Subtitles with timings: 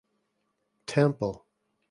[0.87, 1.45] Temple.